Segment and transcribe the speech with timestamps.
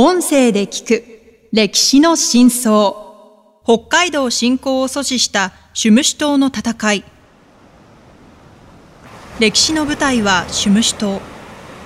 [0.00, 1.04] 音声で聞く
[1.50, 2.94] 歴史の真相。
[3.64, 7.04] 北海道侵攻を阻止したシュムシュ島の戦い。
[9.40, 11.20] 歴史の舞台はシュムシュ島。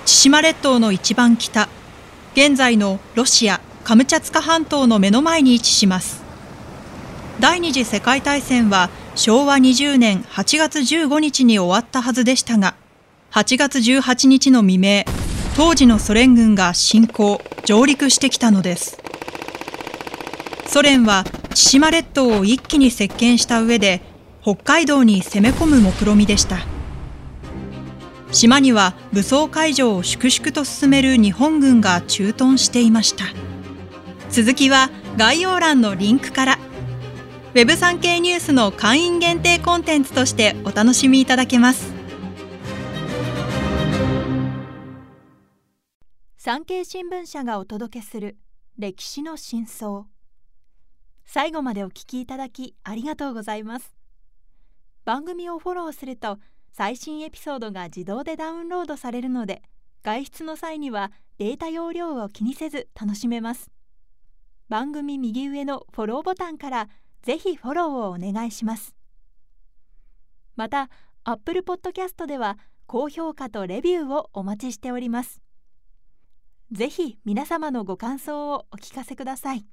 [0.05, 1.67] 千島列島の一番北。
[2.33, 6.21] 現在のロシアカムチャツカ半島の目の前に位置します。
[7.39, 12.75] 第二次世界大戦は昭和20年8月15日に終わったはずでしたが
[13.31, 15.03] 8月18日の未明
[15.55, 18.99] 当時のソ連軍が侵攻上陸してきたのです。
[20.65, 24.01] ソ連は千島列島を一気に席巻した上で
[24.41, 26.65] 北海道に攻め込む目論みでした。
[28.31, 33.25] 島には武装解除を粛々と進める日本軍が駐屯していました。
[34.31, 36.59] 続きは概要欄のリンクから。
[37.53, 41.92] Web3 系ニュースの会員限定コンテンツとしてお楽しみいただけます。
[46.45, 48.37] 産経新聞社がお届けする
[48.77, 50.07] 歴史の真相。
[51.23, 53.95] 最後までお聞きいただきありがとうございます。
[55.05, 56.39] 番組をフォローすると
[56.73, 59.61] 最新エピソードが自動でダウンロードされるので
[60.03, 63.71] 外出の際にはデータ容量を気にせず楽しめます。
[64.67, 66.89] 番組右上のフォローボタンから
[67.21, 68.93] ぜひフォローをお願いします。
[70.57, 70.89] また
[71.23, 75.42] Apple Podcast では高評価とレビューをお待ちしております。
[76.73, 79.63] ぜひ皆様のご感想をお聞かせください。